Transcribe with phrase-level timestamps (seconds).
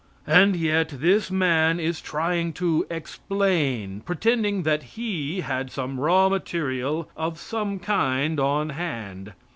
[0.25, 7.07] And yet this man is trying to explain, pretending that He had some raw material
[7.15, 9.33] of some kind on hand.